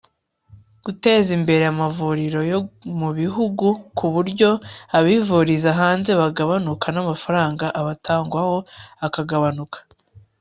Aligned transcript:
guteza 0.85 1.29
imbere 1.37 1.63
amavuriro 1.73 2.39
yo 2.51 2.59
mu 2.99 3.09
gihugu 3.19 3.67
ku 3.97 4.05
buryo 4.13 4.49
abivuriza 4.97 5.69
hanze 5.79 6.11
bagabanuka 6.21 6.85
n'amafaranga 6.91 7.65
abatangwaho 7.79 8.57
akagabanuka 9.07 9.79